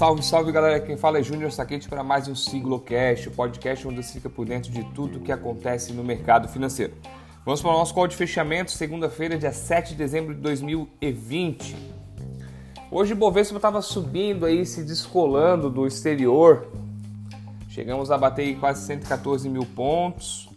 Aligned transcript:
Salve, 0.00 0.24
salve 0.24 0.50
galera, 0.50 0.80
quem 0.80 0.96
fala 0.96 1.18
é 1.18 1.22
Júnior 1.22 1.52
Saquete 1.52 1.86
para 1.86 2.02
mais 2.02 2.26
um 2.26 2.34
Siglocast, 2.34 3.28
o 3.28 3.32
podcast 3.32 3.86
onde 3.86 4.02
você 4.02 4.14
fica 4.14 4.30
por 4.30 4.46
dentro 4.46 4.72
de 4.72 4.82
tudo 4.94 5.20
que 5.20 5.30
acontece 5.30 5.92
no 5.92 6.02
mercado 6.02 6.48
financeiro. 6.48 6.94
Vamos 7.44 7.60
para 7.60 7.70
o 7.70 7.74
nosso 7.74 7.92
call 7.92 8.08
de 8.08 8.16
fechamento, 8.16 8.70
segunda-feira, 8.70 9.36
dia 9.36 9.52
7 9.52 9.90
de 9.90 9.96
dezembro 9.96 10.34
de 10.34 10.40
2020. 10.40 11.76
Hoje 12.90 13.12
o 13.12 13.16
Bovespa 13.16 13.56
estava 13.56 13.82
subindo 13.82 14.46
aí, 14.46 14.64
se 14.64 14.84
descolando 14.84 15.68
do 15.68 15.86
exterior. 15.86 16.68
Chegamos 17.68 18.10
a 18.10 18.16
bater 18.16 18.58
quase 18.58 18.86
114 18.86 19.50
mil 19.50 19.66
pontos, 19.66 20.48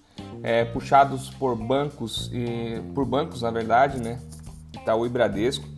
é, 0.42 0.64
puxados 0.64 1.30
por 1.32 1.58
bancos, 1.58 2.32
e, 2.32 2.82
por 2.96 3.04
bancos 3.04 3.42
na 3.42 3.52
verdade, 3.52 4.02
né? 4.02 4.22
Itaú 4.74 5.06
e 5.06 5.10
Bradesco. 5.10 5.73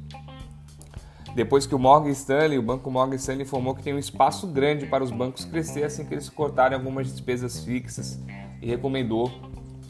Depois 1.36 1.68
que 1.68 1.76
o 1.76 1.80
Morgan 1.80 2.12
Stanley, 2.12 2.58
o 2.58 2.62
banco 2.62 2.90
Morgan 2.90 3.18
Stanley 3.18 3.42
informou 3.42 3.76
que 3.76 3.84
tem 3.84 3.94
um 3.94 4.00
espaço 4.00 4.48
grande 4.48 4.86
para 4.86 5.04
os 5.04 5.12
bancos 5.12 5.44
crescer 5.44 5.84
assim 5.84 6.06
que 6.06 6.14
eles 6.14 6.30
cortarem 6.30 6.78
algumas 6.78 7.12
despesas 7.12 7.60
fixas 7.60 8.18
e 8.62 8.68
recomendou, 8.68 9.30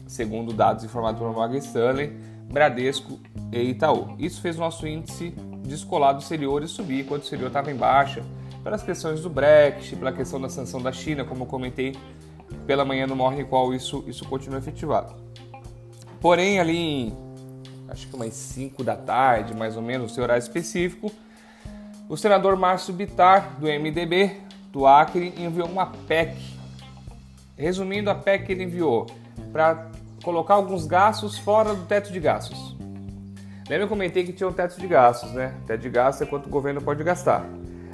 segundo 0.08 0.52
dados 0.52 0.82
informados 0.82 1.20
pelo 1.20 1.32
Morgan 1.32 1.58
Stanley, 1.58 2.08
Bradesco 2.52 3.20
e 3.52 3.60
Itaú. 3.60 4.16
Isso 4.18 4.40
fez 4.40 4.56
o 4.56 4.58
nosso 4.58 4.88
índice 4.88 5.30
descolar 5.62 6.14
do 6.14 6.18
exterior 6.20 6.64
e 6.64 6.68
subir 6.68 7.02
enquanto 7.02 7.22
o 7.22 7.24
exterior 7.24 7.46
estava 7.46 7.70
em 7.70 7.76
baixa, 7.76 8.24
pelas 8.64 8.82
questões 8.82 9.20
do 9.20 9.30
Brexit, 9.30 9.94
pela 9.94 10.12
questão 10.12 10.40
da 10.40 10.48
sanção 10.48 10.82
da 10.82 10.90
China, 10.90 11.24
como 11.24 11.44
eu 11.44 11.46
comentei 11.46 11.94
pela 12.66 12.84
manhã 12.84 13.06
no 13.06 13.14
Morning 13.14 13.44
Call, 13.44 13.72
isso, 13.72 14.02
isso 14.08 14.24
continua 14.24 14.58
efetivado. 14.58 15.14
Porém, 16.20 16.58
ali 16.58 16.76
em, 16.76 17.16
acho 17.88 18.08
que 18.08 18.16
umas 18.16 18.34
5 18.34 18.82
da 18.82 18.96
tarde, 18.96 19.54
mais 19.54 19.76
ou 19.76 19.82
menos, 19.82 20.12
seu 20.12 20.24
horário 20.24 20.42
específico, 20.42 21.12
o 22.08 22.16
senador 22.16 22.56
Márcio 22.56 22.94
Bitar, 22.94 23.56
do 23.58 23.66
MDB 23.66 24.36
do 24.72 24.86
Acre, 24.86 25.34
enviou 25.36 25.68
uma 25.68 25.86
PEC. 25.86 26.36
Resumindo, 27.56 28.10
a 28.10 28.14
PEC 28.14 28.46
que 28.46 28.52
ele 28.52 28.64
enviou 28.64 29.06
para 29.52 29.90
colocar 30.22 30.54
alguns 30.54 30.86
gastos 30.86 31.38
fora 31.38 31.74
do 31.74 31.84
teto 31.86 32.12
de 32.12 32.20
gastos. 32.20 32.76
Lembra 33.68 33.78
que 33.78 33.82
eu 33.84 33.88
comentei 33.88 34.24
que 34.24 34.32
tinha 34.32 34.48
um 34.48 34.52
teto 34.52 34.78
de 34.78 34.86
gastos, 34.86 35.32
né? 35.32 35.54
Teto 35.66 35.80
de 35.80 35.88
gastos 35.88 36.26
é 36.26 36.30
quanto 36.30 36.46
o 36.46 36.50
governo 36.50 36.80
pode 36.80 37.02
gastar. 37.02 37.44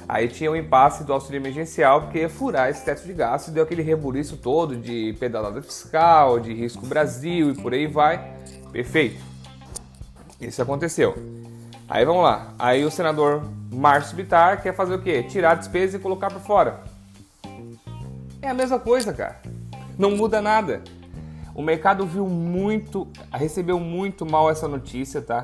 Aí 0.07 0.27
tinha 0.27 0.51
o 0.51 0.55
impasse 0.55 1.03
do 1.03 1.13
auxílio 1.13 1.39
emergencial, 1.39 2.01
porque 2.01 2.19
ia 2.19 2.29
furar 2.29 2.69
esse 2.69 2.83
teto 2.83 3.05
de 3.05 3.13
gastos 3.13 3.51
e 3.51 3.55
deu 3.55 3.63
aquele 3.63 3.81
rebuliço 3.81 4.37
todo 4.37 4.75
de 4.75 5.15
pedalada 5.19 5.61
fiscal, 5.61 6.39
de 6.39 6.53
risco 6.53 6.85
Brasil 6.85 7.51
e 7.51 7.55
por 7.55 7.73
aí 7.73 7.87
vai. 7.87 8.35
Perfeito. 8.71 9.23
Isso 10.39 10.61
aconteceu. 10.61 11.15
Aí 11.93 12.05
vamos 12.05 12.23
lá. 12.23 12.55
Aí 12.57 12.83
o 12.83 12.89
senador 12.89 13.43
Márcio 13.71 14.15
Bitar 14.15 14.63
quer 14.63 14.73
fazer 14.73 14.95
o 14.95 14.99
quê? 14.99 15.21
Tirar 15.21 15.51
a 15.51 15.53
despesa 15.53 15.95
e 15.95 15.99
colocar 15.99 16.27
para 16.27 16.39
fora. 16.39 16.79
É 18.41 18.49
a 18.49 18.53
mesma 18.55 18.79
coisa, 18.79 19.13
cara. 19.13 19.39
Não 19.95 20.09
muda 20.09 20.41
nada. 20.41 20.81
O 21.53 21.61
mercado 21.61 22.03
viu 22.07 22.25
muito, 22.25 23.07
recebeu 23.31 23.79
muito 23.79 24.25
mal 24.25 24.49
essa 24.49 24.67
notícia, 24.67 25.21
tá? 25.21 25.43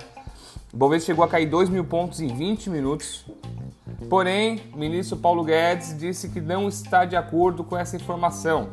O 0.73 0.77
Bovespa 0.77 1.05
chegou 1.05 1.23
a 1.23 1.27
cair 1.27 1.45
2 1.45 1.69
mil 1.69 1.83
pontos 1.85 2.19
em 2.19 2.29
20 2.29 2.71
minutos. 2.71 3.27
Porém, 4.09 4.59
o 4.73 4.77
ministro 4.79 5.17
Paulo 5.17 5.43
Guedes 5.43 5.95
disse 5.95 6.29
que 6.29 6.41
não 6.41 6.67
está 6.67 7.05
de 7.05 7.15
acordo 7.15 7.63
com 7.63 7.77
essa 7.77 7.95
informação. 7.95 8.69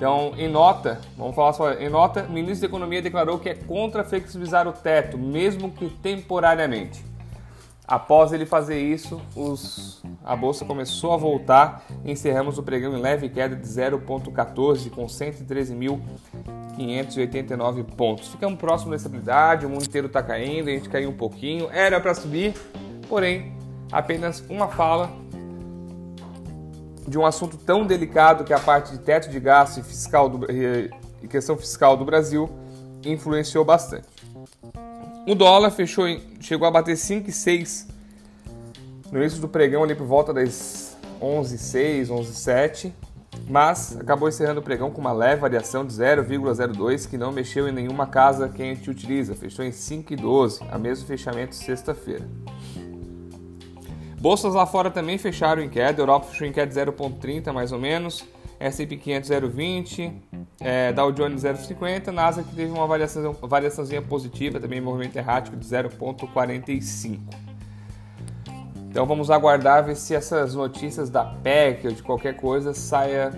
Então, 0.00 0.32
em 0.38 0.48
nota, 0.48 0.98
vamos 1.14 1.36
falar 1.36 1.52
só, 1.52 1.74
em 1.74 1.90
nota, 1.90 2.22
o 2.22 2.32
ministro 2.32 2.62
da 2.62 2.68
Economia 2.68 3.02
declarou 3.02 3.38
que 3.38 3.50
é 3.50 3.54
contra 3.54 4.02
flexibilizar 4.02 4.66
o 4.66 4.72
teto, 4.72 5.18
mesmo 5.18 5.70
que 5.70 5.90
temporariamente. 5.90 7.04
Após 7.86 8.32
ele 8.32 8.46
fazer 8.46 8.80
isso, 8.80 9.20
os, 9.36 10.02
a 10.24 10.34
bolsa 10.34 10.64
começou 10.64 11.12
a 11.12 11.18
voltar 11.18 11.84
encerramos 12.02 12.56
o 12.56 12.62
pregão 12.62 12.96
em 12.96 13.00
leve 13.02 13.28
queda 13.28 13.54
de 13.54 13.66
0,14 13.66 14.88
com 14.88 15.04
113.589 15.04 17.84
pontos. 17.94 18.28
Ficamos 18.28 18.58
próximo 18.58 18.92
da 18.92 18.96
estabilidade, 18.96 19.66
o 19.66 19.68
mundo 19.68 19.84
inteiro 19.84 20.06
está 20.06 20.22
caindo, 20.22 20.68
a 20.68 20.72
gente 20.72 20.88
caiu 20.88 21.10
um 21.10 21.14
pouquinho, 21.14 21.68
era 21.70 22.00
para 22.00 22.14
subir, 22.14 22.54
porém 23.06 23.52
apenas 23.92 24.42
uma 24.48 24.68
fala 24.68 25.10
de 27.06 27.18
um 27.18 27.26
assunto 27.26 27.56
tão 27.56 27.86
delicado 27.86 28.44
que 28.44 28.52
é 28.52 28.56
a 28.56 28.60
parte 28.60 28.92
de 28.92 28.98
teto 28.98 29.28
de 29.30 29.40
gasto 29.40 29.78
e, 29.78 29.82
fiscal 29.82 30.28
do, 30.28 30.46
e 30.50 30.90
questão 31.28 31.56
fiscal 31.56 31.96
do 31.96 32.04
Brasil 32.04 32.50
influenciou 33.04 33.64
bastante. 33.64 34.08
O 35.26 35.34
dólar 35.34 35.70
fechou 35.70 36.06
chegou 36.40 36.66
a 36.66 36.70
bater 36.70 36.96
5,6 36.96 37.86
no 39.12 39.18
início 39.18 39.40
do 39.40 39.48
pregão 39.48 39.82
ali 39.82 39.94
por 39.94 40.06
volta 40.06 40.32
das 40.32 40.96
11,6, 41.20 42.08
11,7, 42.08 42.92
mas 43.48 43.96
acabou 43.98 44.28
encerrando 44.28 44.60
o 44.60 44.62
pregão 44.62 44.90
com 44.90 45.00
uma 45.00 45.12
leve 45.12 45.42
variação 45.42 45.84
de 45.84 45.92
0,02 45.92 47.08
que 47.08 47.18
não 47.18 47.32
mexeu 47.32 47.68
em 47.68 47.72
nenhuma 47.72 48.06
casa 48.06 48.48
que 48.48 48.62
a 48.62 48.64
gente 48.64 48.88
utiliza, 48.88 49.34
fechou 49.34 49.64
em 49.64 49.70
5,12, 49.70 50.66
a 50.70 50.78
mesmo 50.78 51.06
fechamento 51.06 51.54
sexta-feira. 51.54 52.26
Bolsas 54.20 54.52
lá 54.52 54.66
fora 54.66 54.90
também 54.90 55.16
fecharam 55.16 55.62
em 55.62 55.68
queda, 55.70 56.02
Europa 56.02 56.26
fechou 56.26 56.46
em 56.46 56.52
queda 56.52 56.66
de 56.66 56.78
0,30 56.78 57.54
mais 57.54 57.72
ou 57.72 57.78
menos, 57.78 58.22
S&P 58.60 58.98
500 58.98 59.30
0,20, 59.30 60.12
é, 60.60 60.92
Dow 60.92 61.10
Jones 61.10 61.42
0,50, 61.42 62.08
Nasdaq 62.08 62.54
teve 62.54 62.70
uma 62.70 62.86
variação, 62.86 63.32
variaçãozinha 63.32 64.02
positiva, 64.02 64.60
também 64.60 64.78
movimento 64.78 65.16
errático 65.16 65.56
de 65.56 65.64
0,45. 65.66 67.18
Então 68.90 69.06
vamos 69.06 69.30
aguardar 69.30 69.86
ver 69.86 69.96
se 69.96 70.14
essas 70.14 70.54
notícias 70.54 71.08
da 71.08 71.24
PEC 71.24 71.86
ou 71.86 71.92
de 71.94 72.02
qualquer 72.02 72.36
coisa 72.36 72.74
saia, 72.74 73.32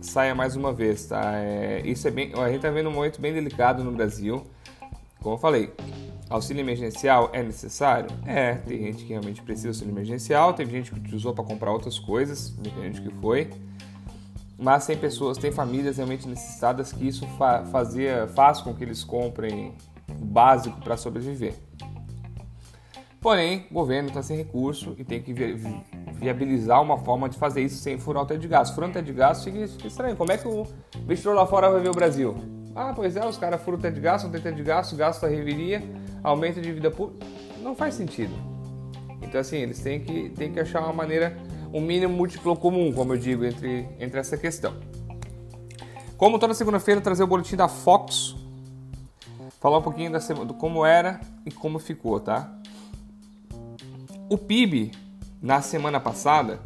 saia 0.00 0.34
mais 0.34 0.56
uma 0.56 0.72
vez, 0.72 1.06
tá? 1.06 1.36
É, 1.36 1.82
isso 1.84 2.08
é 2.08 2.10
bem, 2.10 2.32
a 2.34 2.46
gente 2.46 2.56
está 2.56 2.70
vendo 2.70 2.88
um 2.88 2.92
momento 2.92 3.20
bem 3.20 3.32
delicado 3.32 3.84
no 3.84 3.92
Brasil, 3.92 4.44
como 5.20 5.36
eu 5.36 5.38
falei, 5.38 5.72
Auxílio 6.30 6.60
emergencial 6.60 7.28
é 7.32 7.42
necessário? 7.42 8.08
É, 8.24 8.54
tem 8.54 8.78
gente 8.78 9.02
que 9.02 9.08
realmente 9.08 9.42
precisa 9.42 9.62
de 9.64 9.68
auxílio 9.70 9.92
emergencial, 9.92 10.54
teve 10.54 10.70
gente 10.70 10.92
que 10.92 11.14
usou 11.14 11.34
para 11.34 11.42
comprar 11.42 11.72
outras 11.72 11.98
coisas, 11.98 12.54
tem 12.62 12.72
gente 12.84 13.02
que 13.02 13.10
foi. 13.16 13.50
Mas 14.56 14.86
tem 14.86 14.96
pessoas, 14.96 15.36
tem 15.36 15.50
famílias 15.50 15.96
realmente 15.96 16.28
necessitadas 16.28 16.92
que 16.92 17.08
isso 17.08 17.26
fa 17.36 17.64
fazia, 17.64 18.28
faz 18.28 18.60
com 18.60 18.72
que 18.72 18.84
eles 18.84 19.02
comprem 19.02 19.74
o 20.08 20.24
básico 20.24 20.80
para 20.80 20.96
sobreviver. 20.96 21.54
Porém, 23.20 23.66
o 23.70 23.74
governo 23.74 24.08
está 24.08 24.22
sem 24.22 24.36
recurso 24.36 24.94
e 24.98 25.04
tem 25.04 25.20
que 25.20 25.32
vi 25.32 25.56
viabilizar 26.14 26.80
uma 26.80 26.96
forma 26.96 27.28
de 27.28 27.36
fazer 27.38 27.62
isso 27.62 27.82
sem 27.82 27.98
furar 27.98 28.22
o 28.22 28.26
teto 28.26 28.40
de 28.40 28.48
gasto. 28.48 28.74
Furando 28.74 28.92
o 28.92 28.94
teto 28.94 29.06
de 29.06 29.12
gasto 29.12 29.44
fica, 29.44 29.66
fica 29.66 29.86
estranho. 29.88 30.16
Como 30.16 30.30
é 30.30 30.38
que 30.38 30.46
o 30.46 30.64
investidor 30.96 31.34
lá 31.34 31.46
fora 31.46 31.70
vai 31.70 31.80
ver 31.80 31.90
o 31.90 31.94
Brasil? 31.94 32.34
Ah, 32.74 32.92
pois 32.94 33.16
é, 33.16 33.26
os 33.26 33.36
caras 33.36 33.60
furam 33.62 33.78
o 33.78 33.80
teto 33.80 33.94
de 33.94 34.00
gasto, 34.00 34.24
não 34.24 34.30
tem 34.30 34.40
teto 34.40 34.54
de 34.54 34.62
gasto, 34.62 34.96
gasto 34.96 35.26
a 35.26 35.28
reviria, 35.28 35.82
aumento 36.22 36.60
de 36.60 36.72
vida 36.72 36.90
pública. 36.90 37.26
Não 37.62 37.74
faz 37.74 37.94
sentido. 37.94 38.32
Então, 39.22 39.40
assim, 39.40 39.58
eles 39.58 39.80
têm 39.80 40.00
que, 40.00 40.30
têm 40.30 40.52
que 40.52 40.60
achar 40.60 40.80
uma 40.82 40.92
maneira, 40.92 41.36
um 41.72 41.80
mínimo 41.80 42.14
múltiplo 42.14 42.56
comum, 42.56 42.92
como 42.92 43.14
eu 43.14 43.18
digo, 43.18 43.44
entre, 43.44 43.88
entre 43.98 44.18
essa 44.18 44.36
questão. 44.36 44.74
Como 46.16 46.38
toda 46.38 46.52
segunda-feira, 46.54 47.00
trazer 47.00 47.22
o 47.22 47.26
boletim 47.26 47.56
da 47.56 47.68
Fox, 47.68 48.34
falar 49.60 49.78
um 49.78 49.82
pouquinho 49.82 50.10
da 50.10 50.20
semana, 50.20 50.46
do 50.46 50.54
como 50.54 50.84
era 50.84 51.20
e 51.46 51.50
como 51.50 51.78
ficou, 51.78 52.18
tá? 52.18 52.52
O 54.28 54.36
PIB 54.36 54.92
na 55.40 55.62
semana 55.62 55.98
passada, 55.98 56.60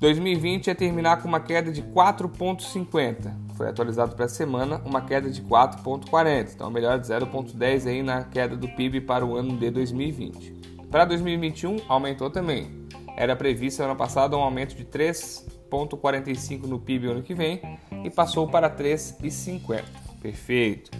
2020 0.00 0.68
ia 0.68 0.74
terminar 0.74 1.20
com 1.20 1.26
uma 1.26 1.40
queda 1.40 1.72
de 1.72 1.82
4,50. 1.82 3.34
Foi 3.56 3.68
atualizado 3.68 4.14
para 4.14 4.26
a 4.26 4.28
semana, 4.28 4.80
uma 4.84 5.00
queda 5.00 5.28
de 5.28 5.42
4,40. 5.42 6.52
Então, 6.54 6.70
melhor 6.70 6.98
de 7.00 7.08
0,10 7.08 7.86
aí 7.88 8.02
na 8.02 8.22
queda 8.22 8.56
do 8.56 8.68
PIB 8.68 9.00
para 9.00 9.26
o 9.26 9.36
ano 9.36 9.56
de 9.56 9.70
2020. 9.70 10.52
Para 10.88 11.04
2021, 11.04 11.78
aumentou 11.88 12.30
também. 12.30 12.86
Era 13.16 13.34
previsto 13.34 13.82
ano 13.82 13.96
passado 13.96 14.36
um 14.36 14.40
aumento 14.40 14.76
de 14.76 14.84
3,45 14.84 16.66
no 16.66 16.78
PIB 16.78 17.08
ano 17.08 17.22
que 17.22 17.34
vem 17.34 17.60
e 18.04 18.08
passou 18.08 18.46
para 18.46 18.70
3,50. 18.70 19.82
Perfeito. 20.22 20.92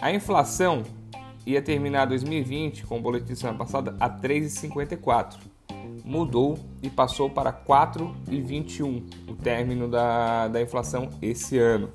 A 0.00 0.12
inflação 0.12 0.84
ia 1.44 1.60
terminar 1.60 2.04
2020 2.04 2.86
com 2.86 2.98
o 2.98 3.02
boletim 3.02 3.34
semana 3.34 3.58
passada 3.58 3.96
a 3.98 4.08
3,54. 4.08 5.49
Mudou 6.10 6.58
e 6.82 6.90
passou 6.90 7.30
para 7.30 7.52
4,21 7.52 9.04
o 9.28 9.34
término 9.36 9.88
da, 9.88 10.48
da 10.48 10.60
inflação 10.60 11.08
esse 11.22 11.56
ano. 11.56 11.92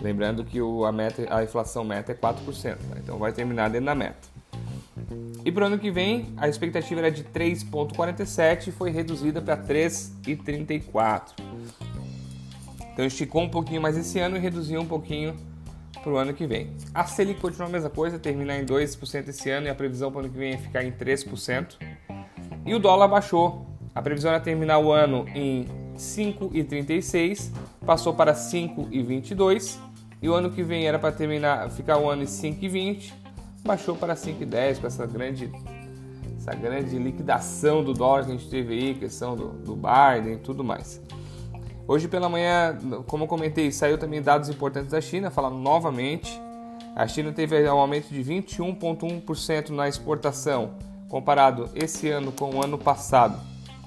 Lembrando 0.00 0.44
que 0.44 0.62
o, 0.62 0.84
a, 0.84 0.92
meta, 0.92 1.26
a 1.28 1.42
inflação 1.42 1.82
meta 1.82 2.12
é 2.12 2.14
4%, 2.14 2.76
tá? 2.76 2.78
então 2.96 3.18
vai 3.18 3.32
terminar 3.32 3.68
dentro 3.68 3.86
da 3.86 3.94
meta. 3.96 4.28
E 5.44 5.50
para 5.50 5.64
o 5.64 5.66
ano 5.66 5.80
que 5.80 5.90
vem, 5.90 6.32
a 6.36 6.48
expectativa 6.48 7.00
era 7.00 7.10
de 7.10 7.24
3,47 7.24 8.68
e 8.68 8.70
foi 8.70 8.92
reduzida 8.92 9.42
para 9.42 9.56
3,34. 9.56 11.32
Então 12.92 13.04
esticou 13.04 13.42
um 13.42 13.48
pouquinho 13.48 13.82
mais 13.82 13.98
esse 13.98 14.20
ano 14.20 14.36
e 14.36 14.38
reduziu 14.38 14.80
um 14.80 14.86
pouquinho 14.86 15.34
para 16.04 16.12
o 16.12 16.16
ano 16.16 16.32
que 16.32 16.46
vem. 16.46 16.70
A 16.94 17.04
Selic 17.04 17.40
continua 17.40 17.66
a 17.66 17.70
mesma 17.70 17.90
coisa, 17.90 18.16
terminar 18.16 18.60
em 18.60 18.64
2% 18.64 19.26
esse 19.26 19.50
ano 19.50 19.66
e 19.66 19.70
a 19.70 19.74
previsão 19.74 20.12
para 20.12 20.18
o 20.18 20.20
ano 20.24 20.32
que 20.32 20.38
vem 20.38 20.52
é 20.52 20.56
ficar 20.56 20.84
em 20.84 20.92
3%. 20.92 21.89
E 22.64 22.74
o 22.74 22.78
dólar 22.78 23.08
baixou. 23.08 23.66
A 23.94 24.02
previsão 24.02 24.30
era 24.30 24.40
terminar 24.40 24.78
o 24.78 24.92
ano 24.92 25.26
em 25.34 25.66
5,36, 25.96 27.50
passou 27.84 28.14
para 28.14 28.32
5,22 28.32 29.78
e 30.22 30.28
o 30.28 30.34
ano 30.34 30.50
que 30.50 30.62
vem 30.62 30.86
era 30.86 30.98
para 30.98 31.12
terminar, 31.12 31.70
ficar 31.70 31.98
o 31.98 32.08
ano 32.08 32.22
em 32.22 32.26
5,20, 32.26 33.12
baixou 33.64 33.96
para 33.96 34.14
5,10 34.14 34.80
com 34.80 34.86
essa 34.86 35.06
grande 35.06 35.50
essa 36.36 36.54
grande 36.54 36.98
liquidação 36.98 37.84
do 37.84 37.92
dólar 37.92 38.24
que 38.24 38.32
a 38.32 38.34
gente 38.34 38.48
teve 38.48 38.72
aí, 38.72 38.94
questão 38.94 39.36
do, 39.36 39.48
do 39.48 39.76
Biden 39.76 40.34
e 40.34 40.38
tudo 40.38 40.64
mais. 40.64 41.00
Hoje 41.86 42.08
pela 42.08 42.30
manhã, 42.30 42.78
como 43.06 43.24
eu 43.24 43.28
comentei, 43.28 43.70
saiu 43.70 43.98
também 43.98 44.22
dados 44.22 44.48
importantes 44.48 44.92
da 44.92 45.00
China, 45.00 45.30
falando 45.30 45.56
novamente. 45.56 46.40
A 46.96 47.06
China 47.06 47.30
teve 47.32 47.68
um 47.68 47.78
aumento 47.78 48.08
de 48.08 48.24
21,1% 48.24 49.68
na 49.70 49.86
exportação, 49.86 50.70
comparado 51.10 51.68
esse 51.74 52.08
ano 52.08 52.32
com 52.32 52.54
o 52.54 52.62
ano 52.62 52.78
passado. 52.78 53.38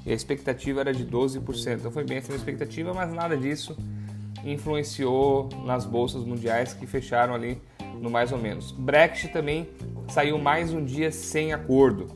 E 0.05 0.11
a 0.11 0.13
expectativa 0.13 0.81
era 0.81 0.93
de 0.93 1.05
12%. 1.05 1.79
Então 1.79 1.91
foi 1.91 2.03
bem 2.03 2.21
da 2.21 2.35
expectativa, 2.35 2.93
mas 2.93 3.11
nada 3.11 3.35
disso 3.37 3.75
influenciou 4.43 5.47
nas 5.65 5.85
bolsas 5.85 6.25
mundiais 6.25 6.73
que 6.73 6.85
fecharam 6.85 7.33
ali 7.33 7.61
no 7.99 8.11
mais 8.11 8.33
ou 8.33 8.37
menos. 8.37 8.73
Brexit 8.73 9.31
também 9.31 9.69
saiu 10.09 10.37
mais 10.37 10.73
um 10.73 10.83
dia 10.83 11.11
sem 11.13 11.53
acordo. 11.53 12.09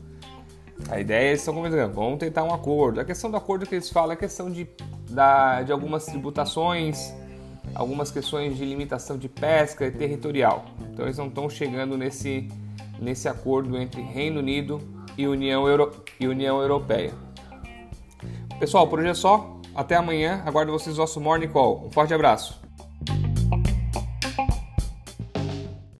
A 0.90 1.00
ideia 1.00 1.24
é 1.24 1.28
eles 1.30 1.40
estão 1.40 1.54
comentando, 1.54 1.92
vamos 1.94 2.18
tentar 2.18 2.44
um 2.44 2.52
acordo. 2.52 3.00
A 3.00 3.04
questão 3.04 3.30
do 3.30 3.36
acordo 3.38 3.66
que 3.66 3.74
eles 3.74 3.88
falam 3.88 4.10
é 4.10 4.14
a 4.14 4.16
questão 4.16 4.50
de, 4.50 4.68
da, 5.10 5.62
de 5.62 5.72
algumas 5.72 6.04
tributações, 6.04 7.14
algumas 7.74 8.10
questões 8.10 8.56
de 8.58 8.64
limitação 8.64 9.16
de 9.16 9.28
pesca 9.28 9.86
e 9.86 9.90
territorial. 9.90 10.66
Então 10.92 11.06
eles 11.06 11.16
não 11.16 11.28
estão 11.28 11.48
chegando 11.48 11.96
nesse, 11.96 12.46
nesse 13.00 13.26
acordo 13.26 13.78
entre 13.78 14.02
Reino 14.02 14.40
Unido 14.40 14.97
e 15.18 15.26
União, 15.26 15.68
Euro, 15.68 15.92
e 16.18 16.28
União 16.28 16.62
Europeia. 16.62 17.12
Pessoal, 18.60 18.86
por 18.86 19.00
hoje 19.00 19.08
é 19.08 19.14
só. 19.14 19.60
Até 19.74 19.96
amanhã. 19.96 20.42
Aguardo 20.46 20.72
vocês 20.72 20.96
no 20.96 21.02
nosso 21.02 21.20
Morning 21.20 21.48
Call. 21.48 21.84
Um 21.84 21.90
forte 21.90 22.14
abraço. 22.14 22.67